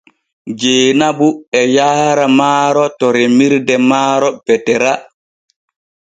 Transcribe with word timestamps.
Jeenabu 0.59 1.27
e 1.59 1.61
yaara 1.75 2.25
maaro 2.39 2.85
to 2.97 3.07
remirde 3.15 3.75
maaro 3.89 4.29
Betera. 4.45 4.93